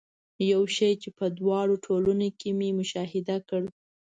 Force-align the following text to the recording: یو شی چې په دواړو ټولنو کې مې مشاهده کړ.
یو 0.51 0.61
شی 0.75 0.91
چې 1.01 1.09
په 1.17 1.25
دواړو 1.39 1.75
ټولنو 1.85 2.27
کې 2.39 2.49
مې 2.57 2.69
مشاهده 2.79 3.37
کړ. 3.49 3.63